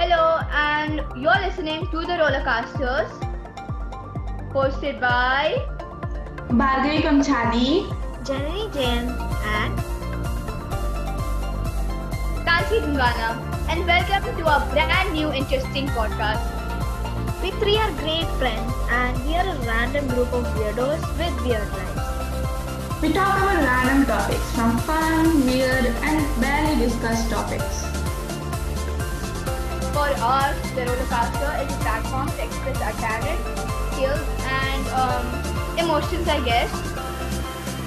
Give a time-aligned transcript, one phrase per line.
[0.00, 3.10] Hello, and you're listening to the Rollercasters,
[4.50, 5.60] hosted by
[6.60, 7.84] Bhargavi Kamchali,
[8.24, 9.10] Janani Jayan
[9.56, 9.76] and
[12.46, 13.28] Tansi Dhunghana,
[13.68, 16.48] and welcome to our brand new interesting podcast.
[17.42, 21.68] we three are great friends and we are a random group of weirdos with weird
[21.76, 23.02] lives.
[23.02, 27.89] we talk about random topics from fun, weird, and barely discussed topics.
[30.00, 33.40] For us, the Rollercaster is a platform to express our talent,
[33.92, 35.26] skills, and um,
[35.76, 36.72] emotions, I guess.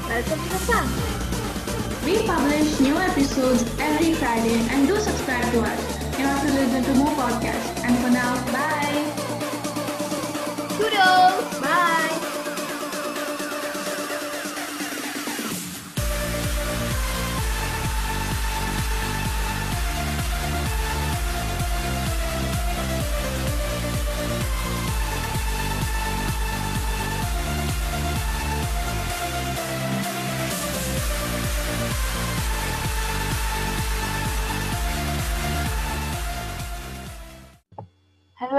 [0.07, 0.87] Welcome to the fun.
[2.05, 6.83] We publish new episodes every Friday and do subscribe to us in order to listen
[6.83, 7.83] to more podcasts.
[7.83, 8.93] And for now, bye.
[10.77, 11.59] Toodles!
[11.61, 12.12] Bye.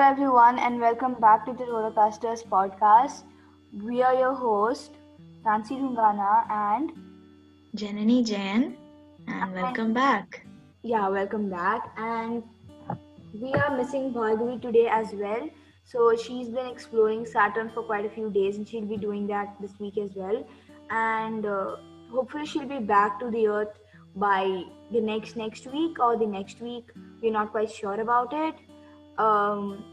[0.05, 3.23] Everyone, and welcome back to the Rollercasters podcast.
[3.83, 4.97] We are your host,
[5.43, 6.93] Tansi Dhunghana, and
[7.75, 8.75] Janani Jayan
[9.27, 10.45] and welcome back.
[10.83, 11.95] yeah, welcome back.
[11.97, 12.43] And
[13.33, 15.49] we are missing Bhargavi today as well.
[15.87, 19.57] So she's been exploring Saturn for quite a few days, and she'll be doing that
[19.59, 20.47] this week as well.
[20.91, 21.77] And uh,
[22.13, 23.81] hopefully, she'll be back to the Earth
[24.15, 26.93] by the next next week or the next week.
[27.23, 28.55] We're not quite sure about it.
[29.17, 29.85] Um,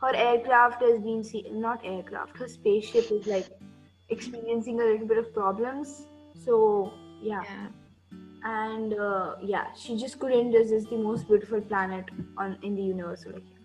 [0.00, 2.36] her aircraft has been see- not aircraft.
[2.38, 3.48] Her spaceship is like
[4.08, 6.06] experiencing a little bit of problems.
[6.34, 6.92] So
[7.22, 7.68] yeah Yeah.
[8.50, 12.06] and uh, yeah she just couldn't resist the most beautiful planet
[12.38, 13.58] on in the universe over here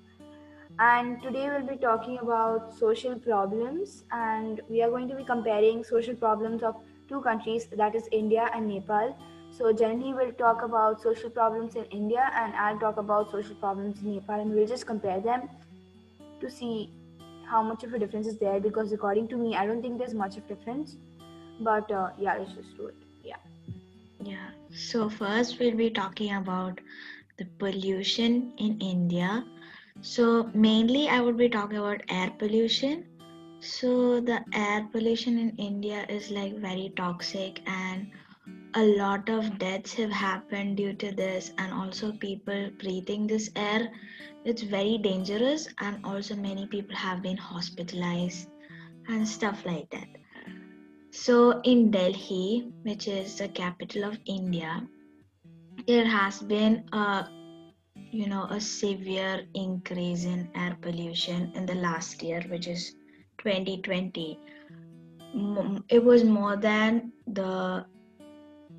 [0.79, 5.83] and today we'll be talking about social problems and we are going to be comparing
[5.83, 6.75] social problems of
[7.07, 9.15] two countries that is india and nepal
[9.51, 14.01] so Janani will talk about social problems in india and i'll talk about social problems
[14.01, 15.47] in nepal and we'll just compare them
[16.39, 16.91] to see
[17.49, 20.13] how much of a difference is there because according to me i don't think there's
[20.13, 20.97] much of difference
[21.59, 23.43] but uh, yeah let's just do it yeah
[24.19, 24.51] Yeah.
[24.71, 26.79] So first we'll be talking about
[27.37, 29.45] the pollution in India.
[30.01, 33.05] So mainly I would be talking about air pollution.
[33.59, 38.07] So the air pollution in India is like very toxic and
[38.75, 43.89] a lot of deaths have happened due to this and also people breathing this air.
[44.43, 48.49] It's very dangerous and also many people have been hospitalized
[49.07, 50.07] and stuff like that.
[51.11, 54.85] So in delhi which is the capital of india
[55.87, 57.29] there has been a
[58.11, 62.95] you know a severe increase in air pollution in the last year which is
[63.37, 64.39] 2020
[65.89, 67.85] it was more than the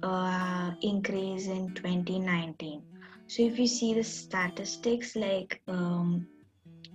[0.03, 2.83] uh, increase in 2019
[3.27, 6.27] so if you see the statistics like um,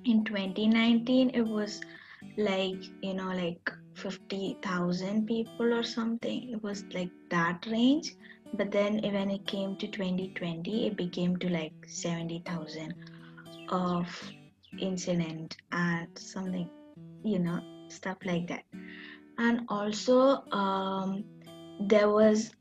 [0.05, 1.79] in 2019 it was
[2.37, 6.49] like you know like 50,000 people or something.
[6.49, 8.13] It was like that range.
[8.53, 12.93] But then when it came to 2020 it became to like 70,000
[13.69, 14.07] of
[14.79, 16.69] incident and something
[17.23, 18.63] you know stuff like that.
[19.37, 21.23] And also um,
[21.79, 22.51] there was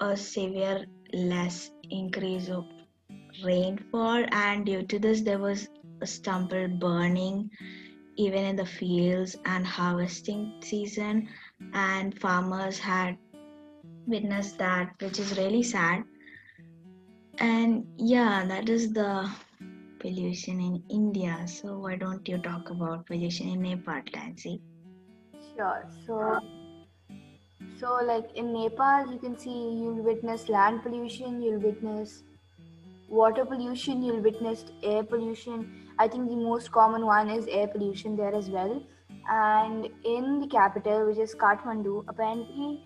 [0.00, 2.64] a severe less increase of
[3.44, 5.68] rainfall and due to this there was
[6.00, 7.50] a stubble burning
[8.16, 11.28] even in the fields and harvesting season
[11.72, 13.16] and farmers had
[14.06, 16.02] witnessed that which is really sad
[17.38, 19.30] and yeah that is the
[20.00, 24.60] pollution in india so why don't you talk about pollution in nepal Tansi?
[25.56, 25.88] Sure.
[26.06, 26.40] So,
[27.78, 32.22] so like in Nepal, you can see you'll witness land pollution, you'll witness
[33.08, 35.88] water pollution, you'll witness air pollution.
[35.98, 38.82] I think the most common one is air pollution there as well.
[39.30, 42.84] And in the capital, which is Kathmandu, apparently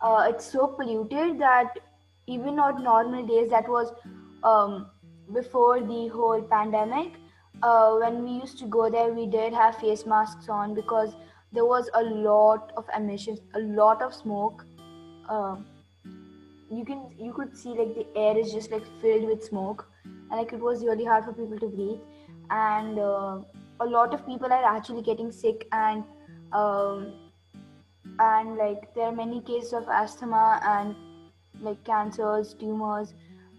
[0.00, 1.78] uh, it's so polluted that
[2.26, 3.92] even on normal days, that was
[4.44, 4.86] um,
[5.32, 7.14] before the whole pandemic.
[7.62, 11.14] Uh, when we used to go there, we did have face masks on because
[11.52, 14.64] there was a lot of emissions, a lot of smoke.
[15.28, 15.66] Um
[16.70, 20.30] you can you could see like the air is just like filled with smoke, and
[20.30, 22.00] like it was really hard for people to breathe.
[22.50, 23.40] And uh,
[23.80, 26.04] a lot of people are actually getting sick, and
[26.52, 27.12] um,
[28.18, 30.96] and like there are many cases of asthma and
[31.60, 33.12] like cancers, tumors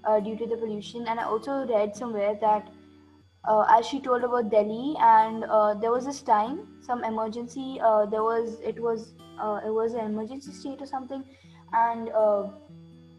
[0.04, 1.08] uh, due to the pollution.
[1.08, 2.73] And I also read somewhere that
[3.48, 8.06] uh, as she told about delhi and uh, there was this time some emergency uh,
[8.06, 11.24] there was it was uh, it was an emergency state or something
[11.74, 12.44] and uh,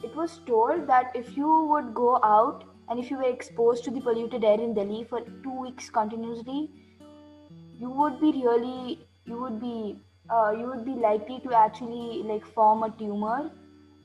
[0.03, 3.91] it was told that if you would go out and if you were exposed to
[3.91, 6.69] the polluted air in delhi for two weeks continuously
[7.79, 9.97] you would be really you would be
[10.31, 13.51] uh, you would be likely to actually like form a tumor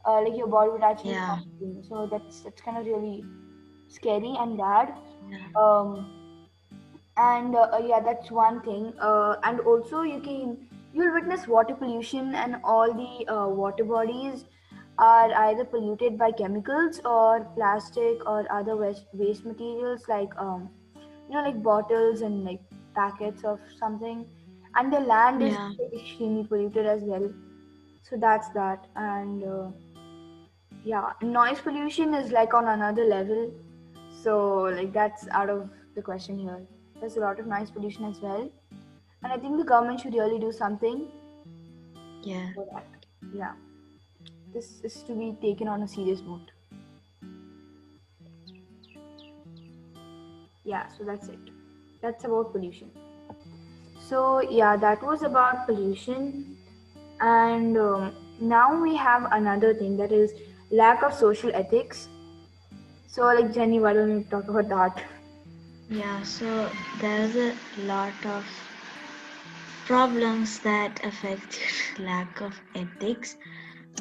[0.06, 1.28] uh, like your body would actually Yeah.
[1.28, 1.84] form a tumor.
[1.90, 3.24] so that's that's kind of really
[3.88, 4.94] scary and bad.
[5.56, 6.10] Um
[7.18, 8.94] and uh, yeah that's one thing.
[9.00, 14.46] Uh, and also you can you'll witness water pollution and all the uh, water bodies
[14.98, 20.70] are either polluted by chemicals or plastic or other waste, waste materials like um
[21.30, 22.62] you know like bottles and like
[22.96, 24.26] packets of something.
[24.76, 25.58] And the land is
[25.96, 27.34] extremely polluted as well.
[28.04, 28.88] So that's that.
[28.96, 29.72] And uh,
[30.84, 33.52] yeah noise pollution is like on another level
[34.24, 34.36] so
[34.78, 36.62] like that's out of the question here.
[37.00, 38.50] There's a lot of noise pollution as well.
[39.24, 41.08] And i think the government should really do something
[42.24, 42.54] Yeah.
[42.56, 43.06] for that.
[43.34, 43.54] Yeah.
[44.54, 46.52] This is to be taken on a serious note.
[50.64, 51.40] Yeah so that's it.
[52.02, 52.92] That's about pollution.
[54.10, 56.58] So yeah that was about pollution.
[57.22, 60.34] And um, now we have another thing that is
[60.72, 62.08] lack of social ethics
[63.14, 65.04] so like jenny why don't you talk about that
[65.90, 68.48] Yeah, so there's a lot of
[69.86, 71.60] problems that affect
[72.00, 73.36] lack of ethics.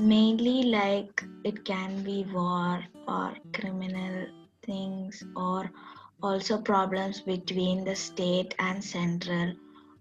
[0.01, 4.27] Mainly, like it can be war or criminal
[4.65, 5.71] things, or
[6.23, 9.53] also problems between the state and central,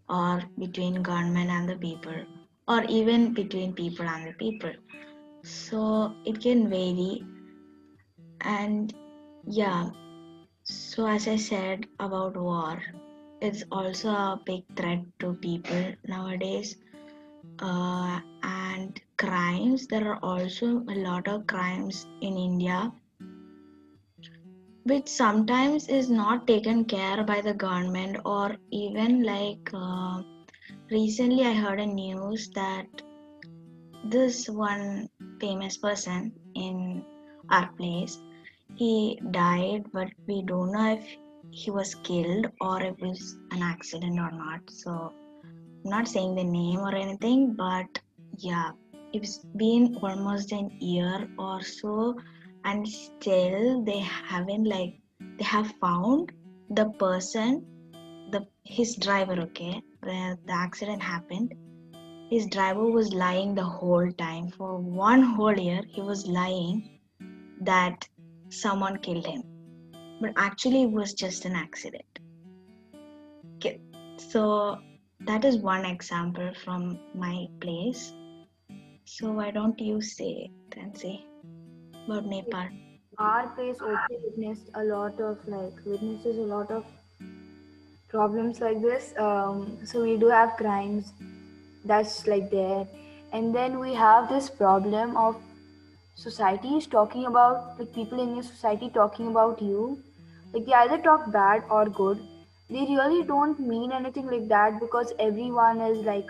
[0.10, 2.22] or between government and the people,
[2.68, 4.74] or even between people and the people.
[5.44, 7.24] So it can vary,
[8.42, 8.94] and
[9.46, 9.90] yeah,
[10.64, 12.82] so, as I said about war,
[13.42, 16.76] it's also a big threat to people nowadays.
[17.60, 22.92] Uh, and crimes, there are also a lot of crimes in India,
[24.84, 30.22] which sometimes is not taken care by the government, or even like uh,
[30.92, 32.88] recently I heard a news that
[34.04, 37.04] this one famous person in
[37.50, 38.18] our place
[38.78, 41.06] he died, but we don't know if
[41.52, 44.62] he was killed or if it was an accident or not.
[44.70, 45.14] So,
[45.84, 48.00] I'm not saying the name or anything, but
[48.38, 48.72] yeah,
[49.14, 52.16] it's been almost an year or so,
[52.66, 55.00] and still they haven't like
[55.38, 56.32] they have found
[56.70, 57.66] the person,
[58.32, 59.40] the his driver.
[59.42, 61.56] Okay, where the accident happened.
[62.30, 64.52] His driver was lying the whole time.
[64.52, 67.00] For one whole year, he was lying
[67.62, 68.08] that
[68.50, 69.44] someone killed him.
[70.20, 72.20] But actually it was just an accident.
[73.56, 73.80] Okay
[74.18, 74.80] so
[75.22, 78.14] that is one example from my place.
[79.06, 81.24] So why don't you say and say
[82.06, 82.68] about nepal?
[83.18, 86.86] Our place also witnessed a lot of like witnesses a lot of
[88.10, 89.14] problems like this.
[89.18, 91.14] Um, so we do have crimes
[91.86, 92.88] that's like there.
[93.34, 95.42] And then we have this problem of
[96.18, 100.00] society is talking about like people in your society talking about you.
[100.54, 102.20] Like they either talk bad or good.
[102.70, 106.26] They really don't mean anything like that because everyone is like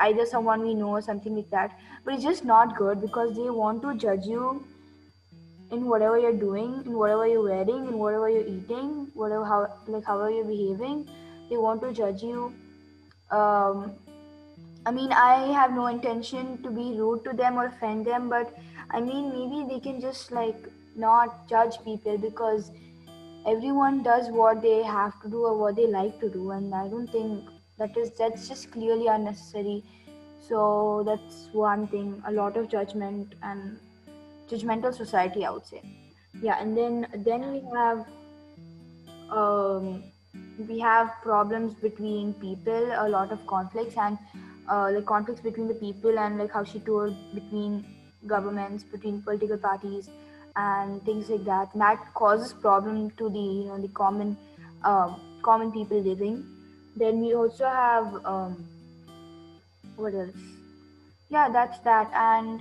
[0.00, 1.78] either someone we know or something like that.
[2.04, 4.64] But it's just not good because they want to judge you
[5.70, 10.04] in whatever you're doing, in whatever you're wearing, in whatever you're eating, whatever how like
[10.04, 11.08] however you're behaving,
[11.48, 12.52] they want to judge you.
[13.30, 13.92] Um,
[14.84, 18.58] I mean, I have no intention to be rude to them or offend them, but
[18.92, 22.70] I mean, maybe they can just like not judge people because
[23.46, 26.88] everyone does what they have to do or what they like to do, and I
[26.88, 29.84] don't think that is that's just clearly unnecessary.
[30.48, 32.22] So that's one thing.
[32.26, 33.78] A lot of judgment and
[34.50, 35.82] judgmental society i would say
[36.42, 38.04] yeah and then then we have
[39.40, 40.02] um
[40.68, 44.18] we have problems between people a lot of conflicts and
[44.68, 47.84] uh, like conflicts between the people and like how she told between
[48.26, 50.08] governments between political parties
[50.56, 51.72] and things like that.
[51.72, 54.36] And that causes problem to the you know the common
[54.84, 56.44] um, common people living.
[56.96, 58.66] Then we also have um,
[59.96, 60.34] what else?
[61.28, 62.10] Yeah that's that.
[62.14, 62.60] And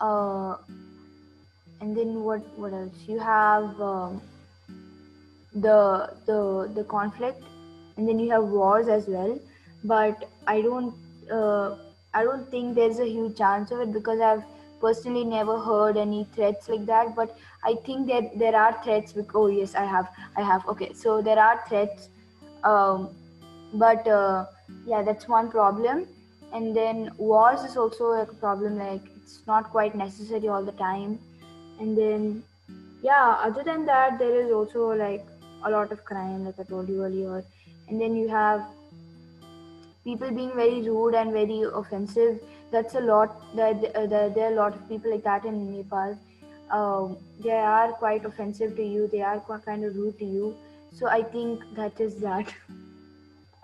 [0.00, 0.56] uh,
[1.80, 2.94] and then what what else?
[3.06, 4.22] You have um,
[5.54, 7.42] the the the conflict.
[7.96, 9.38] And then you have wars as well.
[9.84, 10.94] But i don't
[11.30, 11.76] uh,
[12.14, 14.42] i don't think there's a huge chance of it because i've
[14.80, 19.34] personally never heard any threats like that but i think that there are threats because,
[19.34, 22.08] oh yes i have i have okay so there are threats
[22.64, 23.10] um,
[23.74, 24.46] but uh,
[24.86, 26.06] yeah that's one problem.
[26.52, 31.18] And then wars is also a problem like it's not quite necessary all the time.
[31.80, 32.42] And then
[33.02, 35.26] yeah other than that there is also like
[35.64, 37.44] a lot of crime like i told you earlier.
[37.88, 38.64] And then you have
[40.04, 44.52] people being very rude and very offensive that's a lot that uh, there, there are
[44.52, 46.18] a lot of people like that in nepal.
[46.70, 50.56] Um, they are quite offensive to you they are quite kind of rude to you.
[50.92, 52.52] So i think that is that.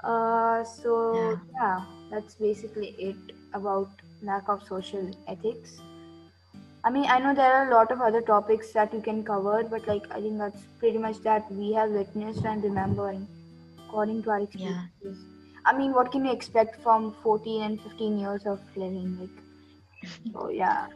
[0.02, 1.36] Uh, so Yeah.
[1.60, 1.80] yeah
[2.10, 3.88] that's basically it about
[4.22, 5.82] lack of social ethics.
[6.84, 9.62] I mean, I know there are a lot of other topics that you can cover,
[9.64, 13.28] but like I think that's pretty much that we have witnessed and remembering
[13.88, 15.29] according to our experiences.
[15.64, 19.18] I mean, what can you expect from 14 and 15 years of living?
[19.20, 19.44] Like,
[20.32, 20.86] so yeah,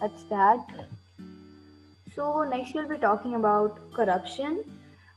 [0.00, 0.64] that's that.
[2.14, 4.64] So next we'll be talking about corruption,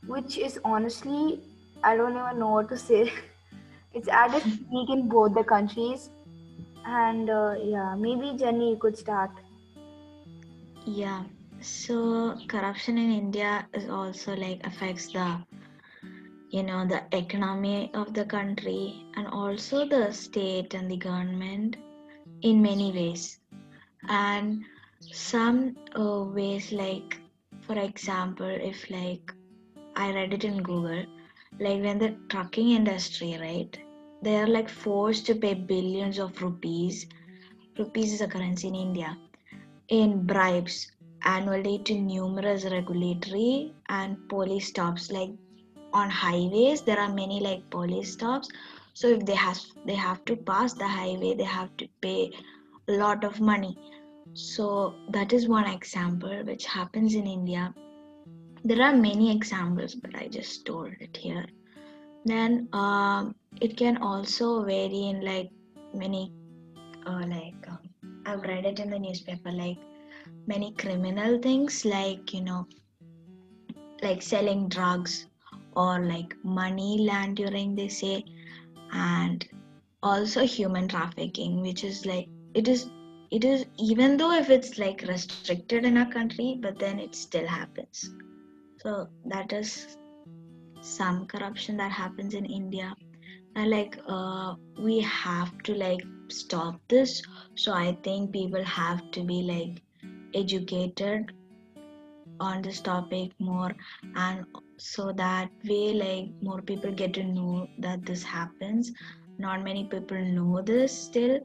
[0.06, 1.40] which is honestly,
[1.84, 3.12] I don't even know what to say.
[3.94, 6.10] it's at its peak in both the countries,
[6.84, 9.30] and uh, yeah, maybe Jenny, you could start.
[10.86, 11.24] Yeah.
[11.60, 15.42] So corruption in India is also like affects the
[16.50, 21.76] you know the economy of the country and also the state and the government
[22.42, 23.38] in many ways.
[24.08, 24.64] And
[25.00, 27.20] some uh, ways like
[27.60, 29.32] for example if like
[29.96, 31.04] I read it in Google
[31.60, 33.78] like when the trucking industry right
[34.22, 37.06] they are like forced to pay billions of rupees
[37.78, 39.16] rupees is a currency in India
[39.88, 40.90] in bribes
[41.24, 45.30] annually to numerous regulatory and police stops like
[45.92, 48.48] on highways there are many like police stops.
[48.94, 52.32] So if they have they have to pass the highway they have to pay
[52.88, 53.76] a lot of money.
[54.34, 57.74] So that is one example which happens in india.
[58.64, 61.46] There are many examples but i just told it here.
[62.24, 65.50] Then um, it can also vary in like
[65.94, 66.32] many
[67.06, 67.78] uh, like um,
[68.26, 69.78] i've read it in the newspaper like
[70.46, 72.66] many criminal things like you know
[74.02, 75.27] like selling drugs
[75.78, 78.24] or like money laundering they say
[78.92, 79.48] and
[80.02, 82.88] also human trafficking which is like it is
[83.30, 87.46] it is even though if it's like restricted in our country but then it still
[87.46, 88.10] happens.
[88.78, 89.96] So that is
[90.80, 92.94] some corruption that happens in india.
[93.56, 97.22] And like uh, we have to like stop this.
[97.56, 99.82] So i think people have to be like
[100.34, 101.32] educated
[102.40, 103.74] on this topic more
[104.14, 104.44] and
[104.78, 108.92] so that way like more people get to know that this happens.
[109.38, 111.40] Not many people know this still.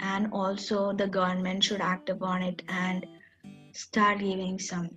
[0.00, 3.06] And also the government should act upon it and
[3.72, 4.90] start giving some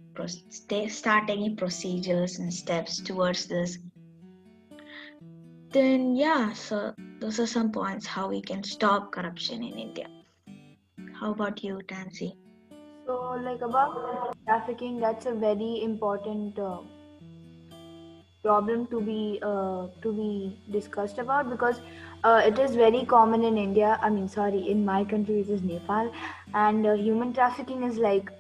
[0.88, 3.78] start taking procedures and steps towards this.
[5.72, 10.08] Then yeah so those are some points how we can stop corruption in india.
[11.20, 12.34] How about you Tansi?
[13.06, 16.80] So, like about trafficking, that's a very important uh,
[18.44, 21.82] problem to be uh, to be discussed about because
[22.24, 23.98] uh, it is very common in India.
[24.02, 26.12] I mean, sorry, in my country, which is Nepal,
[26.54, 28.32] and uh, human trafficking is like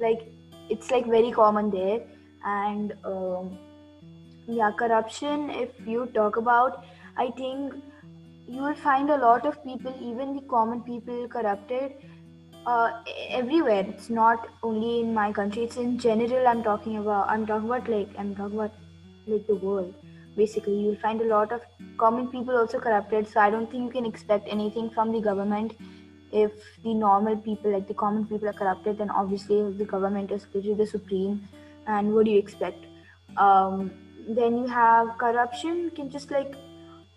[0.00, 0.26] like
[0.68, 2.00] it's like very common there.
[2.44, 3.58] And um,
[4.46, 5.50] yeah, corruption.
[5.50, 6.84] If you talk about,
[7.16, 7.74] I think
[8.46, 11.92] you will find a lot of people, even the common people, corrupted
[12.66, 12.90] uh,
[13.28, 13.84] everywhere.
[13.88, 15.64] It's not only in my country.
[15.64, 16.46] It's in general.
[16.46, 17.28] I'm talking about.
[17.28, 18.83] I'm talking about like I'm talking about
[19.26, 19.94] like the world.
[20.36, 21.60] Basically, you'll find a lot of
[21.96, 23.28] common people also corrupted.
[23.28, 25.74] So I don't think you can expect anything from the government.
[26.32, 26.52] If
[26.82, 30.74] the normal people, like the common people, are corrupted, then obviously the government is literally
[30.74, 31.48] the supreme.
[31.86, 32.86] And what do you expect?
[33.36, 33.92] Um,
[34.28, 35.90] then you have corruption.
[35.90, 36.54] Can just like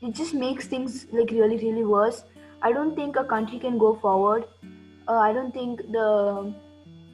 [0.01, 2.23] it just makes things like really really worse.
[2.61, 4.45] I don't think a country can go forward
[5.07, 6.53] uh, I don't think the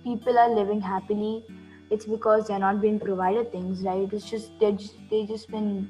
[0.04, 1.46] people are living happily.
[1.90, 4.12] It's because they're not being provided things, right?
[4.12, 5.90] It's just they just they just been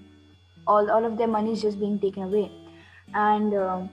[0.68, 2.52] all all of their money is just being taken away,
[3.14, 3.90] and um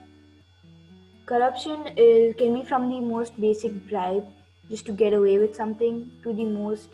[1.27, 4.27] corruption is can be from the most basic bribe
[4.71, 6.91] just to get away with something to the most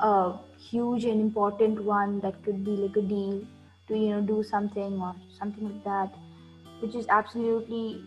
[0.00, 0.36] uh,
[0.70, 3.42] huge and important one that could be like a deal
[3.88, 6.14] to you know do something or something like that,
[6.80, 8.02] which is absolutely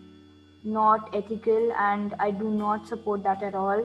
[0.63, 3.81] not ethical and i do not support that at all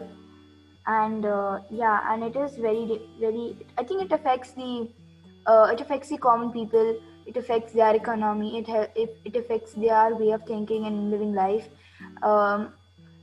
[0.87, 4.89] and uh, yeah and it is very very i think it affects the
[5.47, 9.73] uh, it affects the common people it affects their economy it, ha- it it affects
[9.73, 11.69] their way of thinking and living life.
[12.23, 12.75] Um,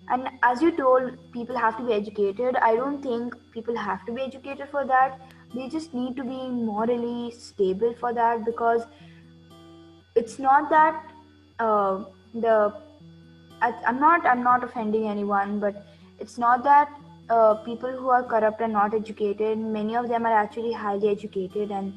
[0.10, 2.56] and as you told people have to be educated.
[2.56, 5.20] I don't think people have to be educated for that.
[5.54, 8.82] They just need to be morally stable for that because
[10.16, 11.04] it's not that
[11.60, 12.04] uh,
[12.34, 12.74] the
[13.62, 15.86] I, i'm not i'm not offending anyone but
[16.20, 16.90] it's not that
[17.32, 21.72] uh, people who are corrupt and not educated many of them are actually highly educated
[21.72, 21.94] and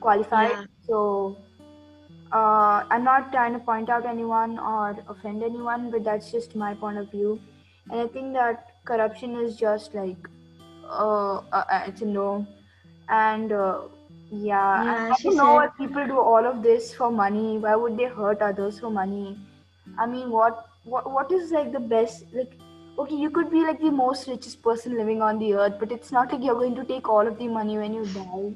[0.00, 0.58] qualified.
[0.58, 0.64] Yeah.
[0.88, 1.36] so
[2.32, 6.74] uh, i'm not trying to point out anyone or offend anyone but that's just my
[6.74, 7.40] point of view.
[7.90, 10.28] And i think that corruption is just like
[10.88, 12.46] uh, uh, uh, it's a no.
[13.08, 13.82] And uh,
[14.30, 17.58] yeah, Yeah, and I don't know why people do all of this for money.
[17.58, 19.38] Why would they hurt others for money?
[19.98, 22.59] I mean what what what is like the best like
[23.00, 26.12] okay you could be like the most richest person living on the earth but it's
[26.16, 28.50] not like you're going to take all of the money when you die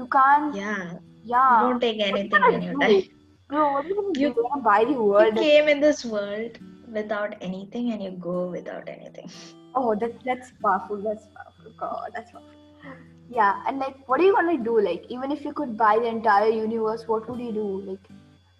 [0.00, 0.84] you can't Yeah.
[1.32, 3.08] yeah You don't take anything when you die.
[3.48, 4.42] Bro, what are you gonna You- do?
[4.48, 5.36] Gonna buy the world.
[5.38, 6.58] You came in this world
[6.98, 9.30] without anything and you go without anything.
[9.80, 10.98] Oh, that that's powerful.
[11.06, 11.72] That's powerful.
[11.78, 12.94] God, that's powerful.
[13.36, 14.74] Yeah, and like, what are you gonna do?
[14.88, 17.66] Like, even if you could buy the entire universe, what would you do?
[17.88, 18.04] Like,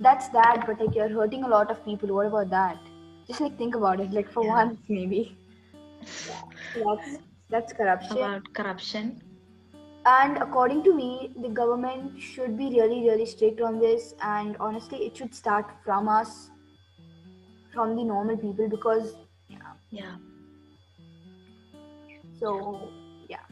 [0.08, 2.14] that's that, but like, you're hurting a lot of people.
[2.18, 2.78] What about that?
[3.26, 4.12] Just like think about it.
[4.12, 4.54] Like for Yeah.
[4.54, 5.36] once, maybe.
[6.28, 6.42] Yeah,
[6.84, 7.18] that's
[7.50, 8.18] that's corruption.
[8.18, 9.22] About corruption.
[10.06, 14.14] And according to me, the government should be really, really strict on this.
[14.22, 16.50] And honestly, it should start from us,
[17.72, 19.14] from the normal people, because
[19.48, 19.72] yeah.
[19.90, 20.16] Yeah.
[22.38, 22.90] So
[23.28, 23.46] yeah.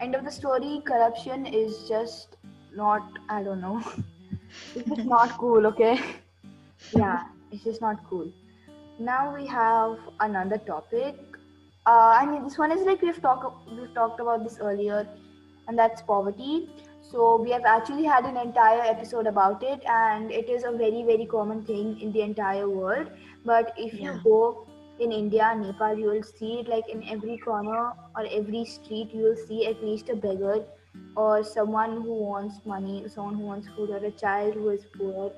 [0.00, 0.82] End of the story.
[0.84, 2.36] Corruption is just
[2.74, 3.02] not.
[3.28, 3.82] I don't know.
[4.74, 5.66] it's just not cool.
[5.66, 5.98] Okay.
[6.94, 8.30] Yeah, it's just not cool.
[8.98, 11.16] Now we have another topic.
[11.86, 15.06] Uh, I mean, this one is like we've talked we've talked about this earlier,
[15.66, 16.68] and that's poverty.
[17.10, 21.04] So we have actually had an entire episode about it, and it is a very
[21.04, 23.10] very common thing in the entire world.
[23.44, 24.66] But if you go
[24.98, 29.14] in India, Nepal, you will see it like in every corner or every street.
[29.14, 30.64] You will see at least a beggar
[31.16, 35.32] or someone who wants money, someone who wants food, or a child who is poor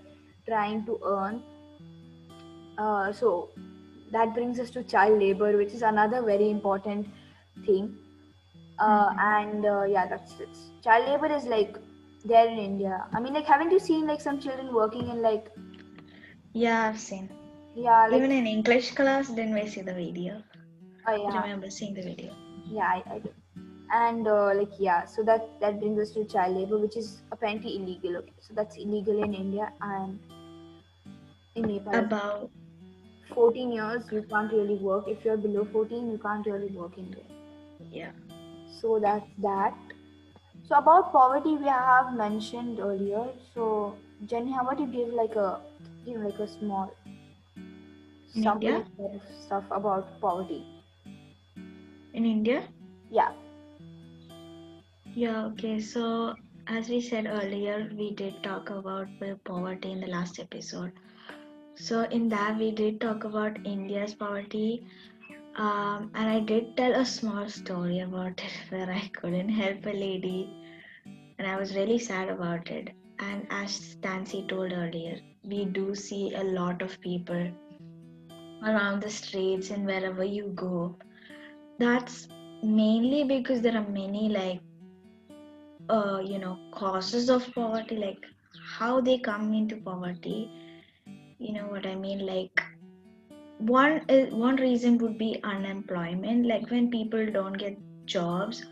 [0.48, 1.42] trying to earn.
[2.80, 3.50] Uh, so
[4.12, 7.06] that brings us to child labor, which is another very important
[7.66, 7.96] thing.
[8.78, 10.56] Uh, and uh, yeah, that's it.
[10.82, 11.76] Child labor is like
[12.24, 13.04] there in India.
[13.14, 15.50] I mean, like, haven't you seen like some children working in like
[16.54, 17.30] Yeah, I've seen.
[17.74, 20.42] yeah, like Even in English class, didn't we see the video?
[21.06, 22.34] I yeah, remember seeing the video.
[22.70, 23.30] yeah, I, I do.
[23.92, 27.76] And uh, like yeah, so that that brings us to child labor, which is apparently
[27.76, 28.16] illegal.
[28.18, 30.18] Okay, so that's illegal in India and
[31.56, 32.06] in Nepal.
[32.06, 32.50] About
[33.34, 35.04] 14 years, you can't really work.
[35.08, 37.30] If you're below 14, you can't really work in there.
[37.90, 38.10] yeah.
[38.80, 39.74] So that's that.
[40.68, 43.24] So about poverty, we have mentioned earlier.
[43.54, 45.60] So Jenny, how about you give like a
[46.04, 46.92] give like a small
[48.28, 50.64] summary of stuff about poverty?
[52.14, 52.62] In India?
[53.10, 53.32] Yeah.
[55.14, 55.80] Yeah, okay.
[55.80, 56.34] So,
[56.66, 60.92] as we said earlier, we did talk about the poverty in the last episode.
[61.80, 64.84] So, in that, we did talk about India's poverty.
[65.56, 69.92] Um, and I did tell a small story about it where I couldn't help a
[69.92, 70.48] lady,
[71.38, 72.90] and I was really sad about it.
[73.18, 77.50] And as Tansi told earlier, we do see a lot of people
[78.62, 80.96] around the streets and wherever you go.
[81.78, 82.28] That's
[82.62, 84.60] mainly because there are many like
[85.88, 88.24] uh, you know causes of poverty like
[88.78, 90.50] how they come into poverty
[91.40, 92.26] you know what i mean?
[92.26, 92.62] Like
[93.59, 96.46] one is one reason would be unemployment.
[96.46, 98.64] Like when people don't get jobs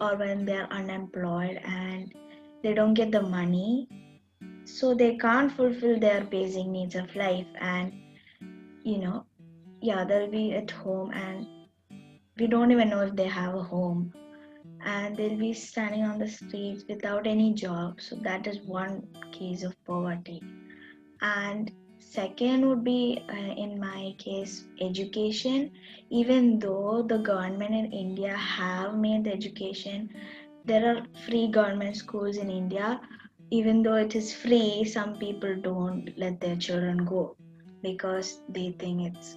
[0.00, 2.12] or when they're unemployed and
[2.62, 3.88] they don't get the money
[4.64, 7.46] so they can't fulfill their basic needs of life.
[7.60, 7.92] And
[8.84, 9.26] you know
[9.82, 11.46] yeah they'll be at home and
[12.38, 14.12] we don't even know if they have a home.
[14.86, 18.00] And they'll be standing on the streets without any job.
[18.00, 20.42] So that is one case of poverty.
[21.22, 21.70] And
[22.14, 25.70] second would be uh, in my case education.
[26.10, 30.08] Even though the government in india have made the education
[30.64, 33.00] there are free government schools in india.
[33.50, 37.36] Even though it is free some people don't let their children go
[37.82, 39.36] because they think it's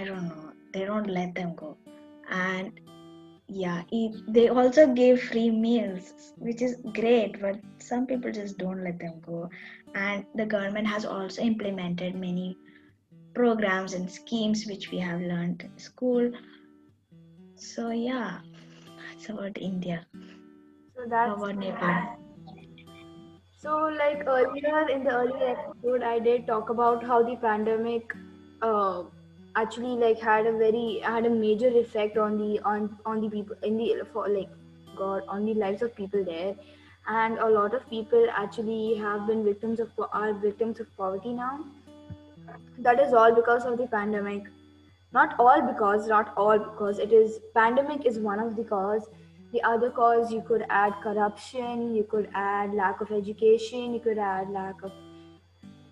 [0.00, 1.76] i don't know they don't let them go.
[2.30, 2.72] And
[3.48, 3.82] yeah
[4.28, 9.20] they also give free meals which is great but some people just don't let them
[9.24, 9.48] go.
[9.94, 12.58] And the government has also implemented many
[13.34, 16.30] programs and schemes which we have learned in school.
[17.56, 18.38] So yeah
[19.08, 20.06] that's about india.
[20.96, 22.16] So how that's about nepal?
[23.58, 28.02] So, like earlier in the earlier episode, I did talk about how the pandemic
[28.62, 29.04] uh,
[29.56, 33.56] actually like had a very had a major effect on the on on the people
[33.62, 34.50] in the for like
[34.96, 36.54] god on the lives of people there.
[37.08, 41.64] And a lot of people actually have been victims of are victims of poverty now.
[42.78, 44.48] That is all because of the pandemic.
[45.12, 46.98] Not all because not all because.
[46.98, 49.08] It is pandemic is one of the cause.
[49.52, 54.18] The other cause you could add corruption you could add lack of education you could
[54.18, 54.92] add lack of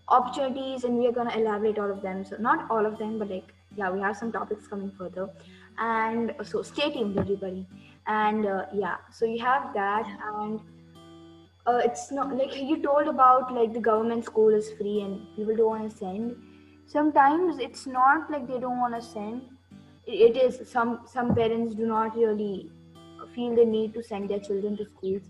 [0.08, 2.24] opportunities and we are going to elaborate all of them.
[2.24, 5.28] So not all of them but like yeah we have some topics coming further.
[5.78, 7.66] And so stay tuned everybody.
[8.06, 10.60] And uh, yeah so you have that and
[11.66, 15.56] uh, it's not like you told about like the government school is free and people
[15.56, 16.36] don't want to send.
[16.86, 19.42] Sometimes it's not like they don't want to send
[20.06, 22.70] it is some some parents do not really
[23.34, 25.22] feel the need to send their children to schools.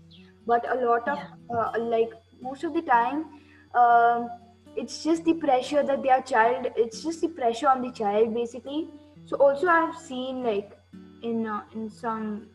[0.45, 1.57] But a lot of Yeah.
[1.57, 2.09] uh, like
[2.41, 3.25] most of the time
[3.73, 4.29] um,
[4.75, 8.91] it's just the pressure that their child it's just the pressure on the child basically.
[9.25, 10.77] So also i've seen like
[11.21, 12.49] in uh, in some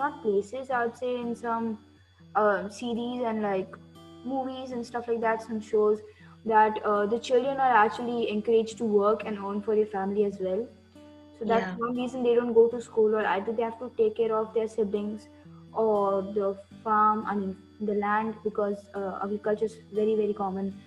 [0.00, 1.66] not places i would say in some
[2.34, 3.76] uh, series and like
[4.24, 6.00] movies and stuff like that some shows
[6.44, 10.36] that uh, the children are actually encouraged to work and earn for their family as
[10.40, 10.68] well.
[11.38, 11.76] So that's Yeah.
[11.76, 14.52] one reason they don't go to school or either they have to take care of
[14.54, 15.28] their siblings
[15.72, 20.82] or the farm i mean the land because uh, agriculture is very very common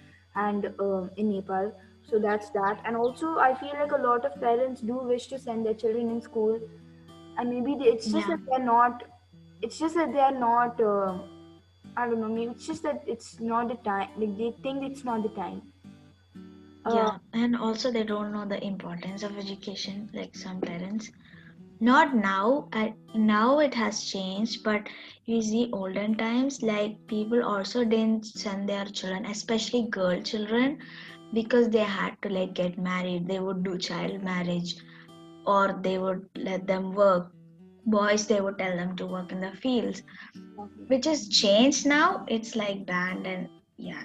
[0.45, 1.71] and um in nepal.
[2.09, 2.81] So that's that.
[2.85, 6.09] And also i feel like a lot of parents do wish to send their children
[6.17, 6.59] in school.
[7.37, 8.33] And maybe they, it's just Yeah.
[8.33, 9.03] that they're not
[9.61, 11.17] it's just that they're not uh,
[11.97, 15.03] i don't know maybe it's just that it's not the time like they think it's
[15.11, 15.61] not the time.
[16.85, 21.09] Uh, yeah and also they don't know the importance of education like some parents
[21.79, 24.87] not now I, now it has changed but
[25.25, 30.79] you see olden times like people also didn't send their children especially girl children
[31.33, 33.27] because they had to like get married.
[33.27, 34.75] They would do child marriage
[35.45, 37.31] or they would let them work.
[37.85, 40.03] Boys they would tell them to work in the fields
[40.35, 40.83] mm-hmm.
[40.87, 42.25] which has changed now.
[42.27, 44.03] It's like banned and yeah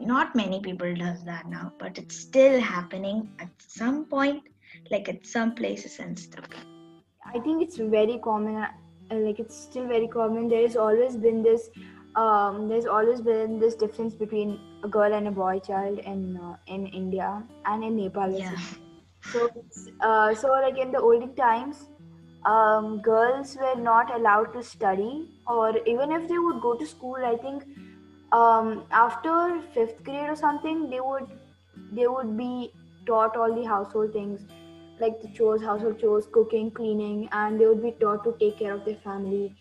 [0.00, 4.42] not many people does that now but it's still happening at some point
[4.90, 6.46] like at some places and stuff
[7.34, 8.56] I think it's very common.
[8.56, 8.70] uh,
[9.10, 10.48] Like it's still very common.
[10.48, 11.70] There has always been this.
[12.14, 16.56] Um, there's always been this difference between a girl and a boy child in uh,
[16.66, 17.30] in India
[17.64, 18.36] and in Nepal.
[18.40, 18.66] as yeah well.
[19.32, 19.48] So
[20.00, 21.88] uh, so like in the olden times,
[22.44, 27.16] um, girls were not allowed to study, or even if they would go to school,
[27.32, 27.64] I think
[28.32, 31.28] um, after fifth grade or something, they would
[31.90, 32.74] they would be
[33.06, 34.46] taught all the household things
[35.00, 38.74] like the chores, household chores, cooking, cleaning, and they would be taught to take care
[38.74, 39.54] of their family.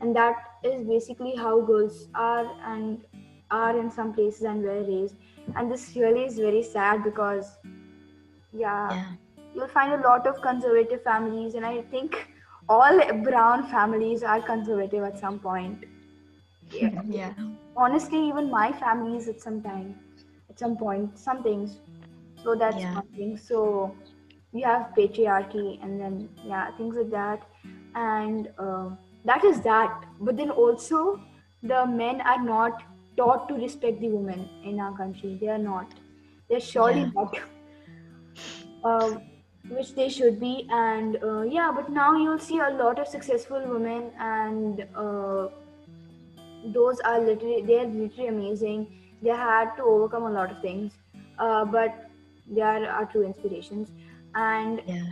[0.00, 2.98] And that is basically how girls are and
[3.50, 5.14] are in some places and were raised.
[5.56, 7.56] And this really is very sad because,
[8.52, 9.04] yeah, yeah
[9.54, 12.28] you'll find a lot of conservative families, and I think
[12.68, 15.84] all brown families are conservative at some point.
[16.70, 17.02] Yeah.
[17.08, 17.32] yeah
[17.76, 19.94] Honestly, even my family is at some time,
[20.50, 21.78] at some point, some things.
[22.42, 22.94] So that's Yeah.
[22.94, 23.36] one thing.
[23.36, 23.94] So
[24.56, 26.18] we have patriarchy, and then
[26.50, 27.46] yeah, things like that,
[28.02, 28.88] and uh,
[29.30, 30.04] that is that.
[30.20, 31.20] But then also,
[31.62, 32.82] the men are not
[33.22, 35.36] taught to respect the women in our country.
[35.40, 35.94] They are not.
[36.48, 37.10] They're surely Yeah.
[37.20, 37.40] not.
[38.84, 39.22] Um,
[39.68, 41.72] which they should be, and uh, yeah.
[41.78, 45.48] But now you'll see a lot of successful women, and uh,
[46.78, 48.86] those are literally they're literally amazing.
[49.22, 50.92] They had to overcome a lot of things,
[51.38, 52.10] uh, but
[52.48, 53.90] they are our true inspirations.
[54.36, 55.04] And yeah.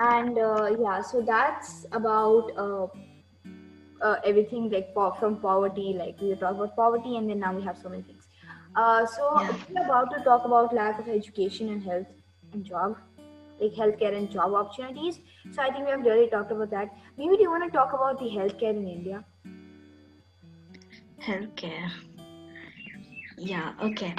[0.00, 2.86] and uh, yeah so that's about uh,
[4.02, 7.62] uh, everything like po- from poverty like we talk about poverty and then now we
[7.64, 8.28] have so many things.
[8.74, 9.50] Uh, so Yeah.
[9.70, 12.06] we're about to talk about lack of education and health
[12.52, 12.96] and job
[13.58, 16.90] like healthcare and job opportunities so i think we have really talked about that.
[17.16, 19.24] Maybe do you want to talk about the healthcare in india?
[21.20, 21.90] Healthcare.
[23.38, 24.14] Yeah okay.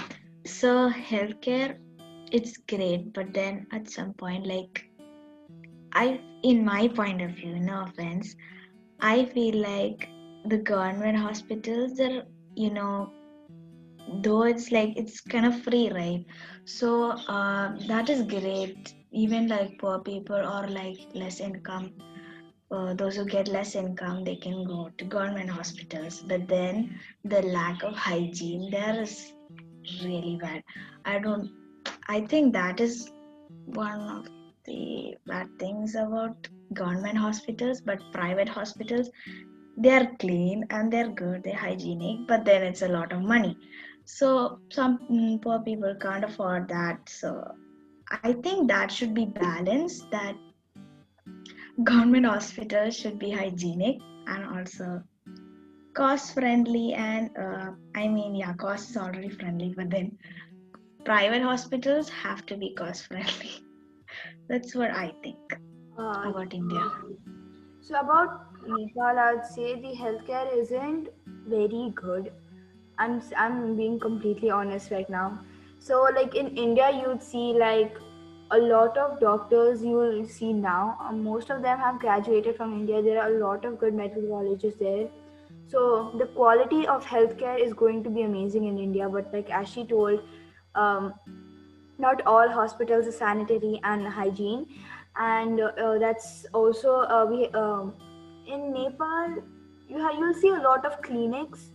[0.45, 1.77] So healthcare
[2.31, 4.85] it's great but then at some point like
[5.93, 8.35] i in my point of view no offense
[8.99, 10.09] i feel like
[10.45, 12.23] the government hospitals they're
[12.55, 13.09] you know
[14.21, 16.25] though it's like it's kind of free right?
[16.65, 18.93] So uh, that is great.
[19.11, 21.93] Even like poor people or like less income
[22.71, 26.21] uh, those who get less income they can go to government hospitals.
[26.21, 29.33] But then the lack of hygiene there is
[30.03, 30.63] really bad.
[31.05, 31.49] I don't
[32.07, 33.11] i think that is
[33.65, 34.27] one of
[34.65, 39.09] the bad things about government hospitals but private hospitals
[39.77, 43.55] they're clean and they're good they're hygienic but then it's a lot of money
[44.05, 47.31] so some mm, poor people can't afford that so
[48.09, 50.09] I think that should be balanced.
[50.11, 50.35] That
[51.83, 55.03] government hospitals should be hygienic and also
[55.93, 56.93] cost friendly.
[56.93, 60.17] And uh, I mean, yeah, cost is already friendly, but then
[61.07, 63.55] private hospitals have to be cost friendly.
[64.49, 65.59] That's what I think
[65.99, 66.83] Uh, about India.
[67.81, 68.33] So about
[68.67, 71.09] Nepal, I'd say the healthcare isn't
[71.53, 72.31] very good.
[73.05, 73.15] I'm
[73.45, 75.25] I'm being completely honest right now.
[75.87, 77.97] So like in India, you'd see like
[78.51, 80.97] a lot of doctors you will see now.
[81.07, 83.01] uh, most of them have graduated from India.
[83.09, 85.07] There are a lot of good medical colleges there.
[85.67, 89.09] So the quality of healthcare is going to be amazing in India.
[89.09, 90.21] But like as she told,
[90.77, 91.13] um,
[91.97, 94.65] not all hospitals are sanitary and hygiene.
[95.19, 97.93] And uh, that's also uh, we um,
[98.47, 99.43] in nepal
[99.89, 101.71] you have you'll see a lot of clinics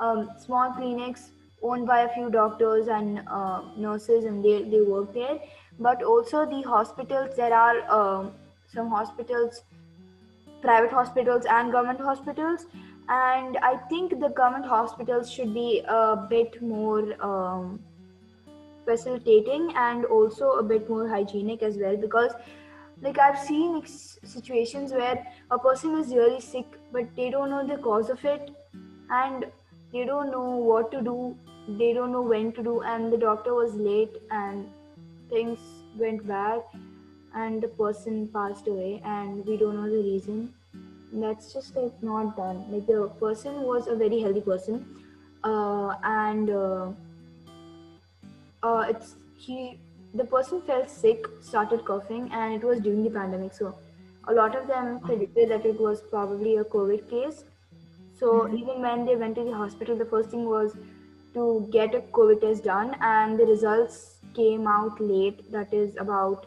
[0.00, 1.30] um, small clinics
[1.62, 5.38] owned by a few doctors and uh, nurses and they, they work there.
[5.78, 8.32] But also the hospitals there are um,
[8.72, 9.62] some hospitals
[10.62, 12.66] private hospitals and government hospitals.
[13.06, 17.80] And i think the government hospitals should be a bit more um,
[18.84, 22.32] facilitating and also a bit more hygienic as well because
[23.02, 27.80] like i've seen situations where a person is really sick but they don't know the
[27.88, 28.50] cause of it
[29.10, 29.46] and
[29.92, 31.36] they don't know what to do
[31.80, 34.66] they don't know when to do and the doctor was late and
[35.30, 35.58] things
[35.96, 36.62] went bad
[37.34, 40.52] and the person passed away and we don't know the reason.
[41.12, 42.64] That's just like not done.
[42.70, 44.84] Like the person was a very healthy person
[45.42, 46.88] uh, and uh,
[48.68, 49.14] uh, it's
[49.46, 49.78] he
[50.20, 53.74] the person felt sick started coughing and it was during the pandemic so
[54.28, 57.44] a lot of them predicted that it was probably a covid case.
[58.18, 60.74] So even when they went to the hospital the first thing was
[61.34, 65.50] to get a covid test done and the results came out late.
[65.52, 66.46] That is about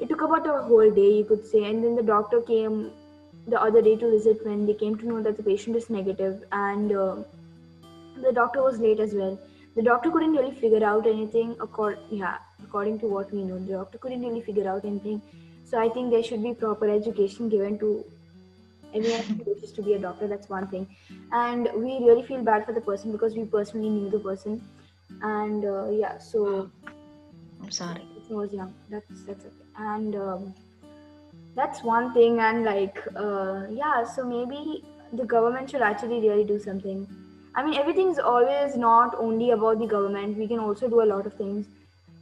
[0.00, 1.64] it took about a whole day you could say.
[1.64, 2.90] And then the doctor came
[3.46, 6.44] the other day to visit when they came to know that the patient is negative
[6.52, 7.16] and uh,
[8.22, 9.38] the doctor was late as well
[9.76, 13.58] the doctor couldn't really figure out anything according yeah according to what we know.
[13.58, 15.22] The doctor couldn't really figure out anything.
[15.64, 18.04] So i think there should be proper education given to
[18.92, 20.26] everyone who wishes to be a doctor.
[20.26, 20.86] That's one thing.
[21.32, 24.60] And we really feel bad for the person because we personally knew the person.
[25.22, 26.70] And uh, yeah so
[27.62, 28.02] I'm sorry.
[28.16, 29.64] it was young that's that's okay.
[29.76, 30.54] And um,
[31.54, 32.40] that's one thing.
[32.40, 37.06] And like uh, yeah so maybe the government should actually really do something
[37.56, 40.36] i mean everything is always not only about the government.
[40.38, 41.68] We can also do a lot of things.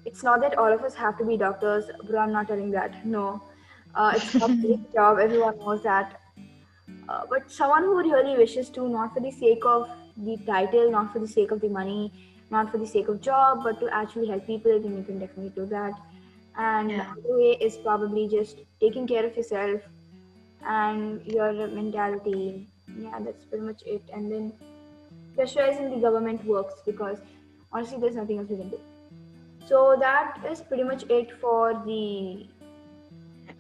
[0.05, 2.97] It's not that all of us have to be doctors but i'm not telling that.
[3.05, 3.43] No.
[3.95, 5.19] Uh, it's not a big job.
[5.21, 6.15] Everyone knows that.
[7.09, 11.13] Uh, but someone who really wishes to not for the sake of the title not
[11.13, 12.13] for the sake of the money
[12.51, 15.53] not for the sake of job but to actually help people then you can definitely
[15.57, 15.93] do that.
[16.57, 17.01] And Yeah.
[17.01, 19.81] the other way is probably just taking care of yourself
[20.67, 22.67] and your mentality.
[22.95, 24.03] Yeah that's pretty much it.
[24.13, 24.53] And then
[25.39, 27.19] pressurizing the government works because
[27.73, 28.81] honestly there's nothing else we can do
[29.65, 32.49] so that is pretty much it for the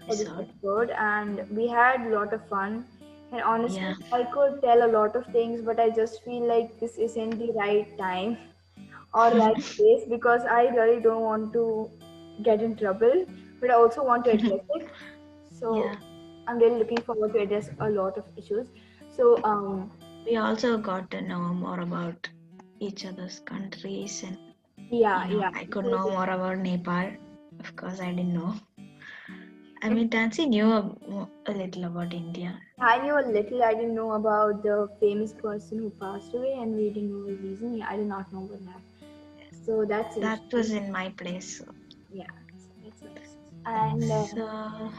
[0.08, 0.48] Episode.
[0.48, 2.86] episode and we had a lot of fun
[3.32, 3.94] and honestly Yeah.
[4.12, 7.50] i could tell a lot of things but i just feel like this isn't the
[7.58, 8.36] right time
[9.14, 11.64] or right place because i really don't want to
[12.42, 13.24] get in trouble
[13.60, 14.88] but i also want to address it
[15.60, 15.96] so Yeah.
[16.46, 18.68] i'm really looking forward to address a lot of issues
[19.08, 19.90] so um
[20.28, 22.28] We also got to know more about
[22.80, 24.36] each other's countries and
[24.90, 27.12] yeah you know, yeah I could know more about Nepal.
[27.60, 28.54] Of course, I didn't know.
[29.82, 32.60] I mean, Tansi knew a, a little about India.
[32.80, 33.62] I knew a little.
[33.62, 37.36] I didn't know about the famous person who passed away, and we didn't know the
[37.48, 37.76] reason.
[37.78, 39.54] Yeah, I did not know about that.
[39.64, 41.58] So that's That was in my place.
[41.58, 41.64] So,
[42.12, 42.26] yeah.
[42.84, 43.36] That's nice.
[43.66, 44.90] And uh, so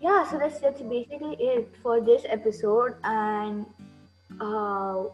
[0.00, 2.94] yeah, so that's that's basically it for this episode.
[3.04, 3.66] And
[4.40, 5.04] uh,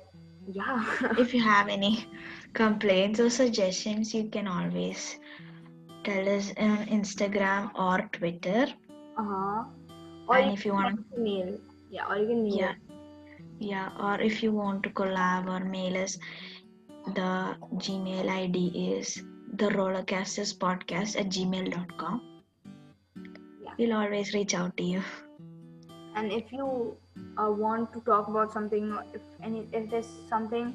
[0.46, 0.85] yeah,
[1.18, 2.07] if you have any
[2.54, 5.18] complaints or suggestions, you can always
[6.04, 8.66] tell us on Instagram or Twitter.
[9.18, 9.64] uh huh.
[10.28, 11.59] Or And if you want also mail,
[11.90, 12.57] yeah, or you can mail.
[12.57, 12.74] Yeah.
[13.59, 16.18] Yeah, or if you want to collab or mail us,
[17.14, 18.66] the Gmail ID
[18.98, 22.22] is the rollercasters podcast at gmail.com.
[23.64, 23.72] Yeah.
[23.78, 25.02] We'll always reach out to you.
[26.18, 26.68] And if you
[27.38, 30.74] uh, want to talk about something if any if there's something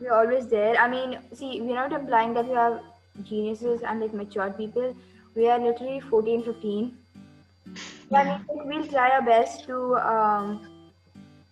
[0.00, 2.80] we're always there i mean see we're not implying that we have
[3.30, 4.94] geniuses and like mature people
[5.34, 6.96] we are literally 14 15
[8.10, 10.60] yeah, I mean, we'll try our best to um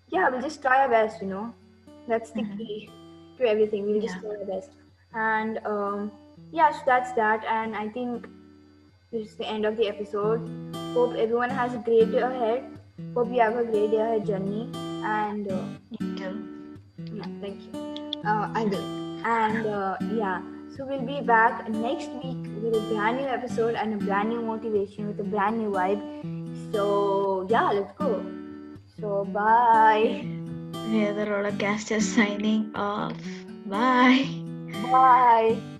[0.09, 1.55] yeah we'll just try our best you know
[2.09, 2.57] that's the Mhm.
[2.59, 2.91] key
[3.39, 4.71] to everything we'll just try our best
[5.15, 6.11] and um
[6.53, 7.45] yeah, so that's that.
[7.45, 8.27] And I think
[9.13, 10.41] this is the end of the episode.
[10.95, 12.76] Hope everyone has a great day ahead.
[13.15, 14.75] Hope you have a great day ahead, Janani.
[15.05, 15.65] And uh,
[17.13, 17.71] yeah, thank you.
[18.25, 18.85] Uh, I will.
[19.25, 20.43] And uh, yeah,
[20.77, 24.43] so we'll be back next week with a brand new episode and a brand new
[24.43, 26.03] motivation with a brand new vibe.
[26.73, 28.25] So yeah, let's go.
[29.01, 30.25] So bye.
[30.91, 33.17] We are the Rollercasters signing off.
[33.67, 34.29] Bye.
[34.83, 35.76] Bye.